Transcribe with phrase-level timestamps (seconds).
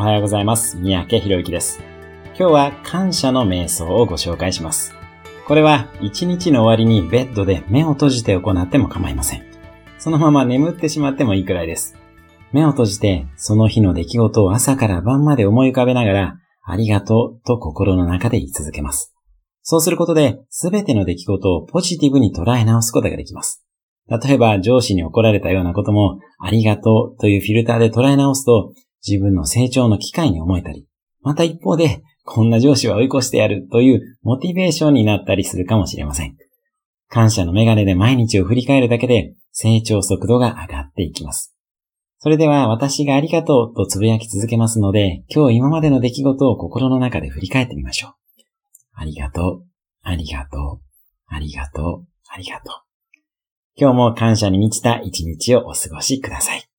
[0.00, 0.78] おはようございます。
[0.78, 1.78] 三宅博之です。
[2.28, 4.94] 今日は感謝の瞑想をご紹介します。
[5.46, 9.44] これは一日の終わりにベッドで目を閉じて行っても構いません。
[9.98, 11.98] そのまま眠ってしまってもいいくらいです。
[12.50, 19.14] 目を閉じてその日の出来事を朝から晩まで思い浮かべながらありがとうと心の中で言い続けます。
[19.60, 23.66] そうすることで、すべての出来事をポジティブに捉え直すことができます。
[24.08, 28.72] 例えば上司に怒られたようなことも、ありがとうというフィルターで捉え直すと、
[29.06, 30.86] 自分の成長の機会に思えたり、
[31.22, 36.36] また一方で、こんな上司は追い越してやるというモチベーションになったりするかもしれません。
[37.08, 41.54] 感謝のメガネで毎日を振り返るだけで成長速度が上がっていきます。
[42.18, 48.12] それでは私がありがとうとつぶやき続けますので、今日今までの出来事を心の中で振り返ってみましょう。
[48.92, 49.66] ありがとう、
[50.02, 50.80] ありがとう、
[51.26, 52.74] ありがとう、ありがとう。
[53.74, 56.69] 今日も感謝に満ちた一日をお過ごしください。